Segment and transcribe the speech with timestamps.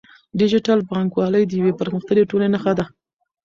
[0.39, 2.85] ډیجیټل بانکوالي د یوې پرمختللې ټولنې نښه ده.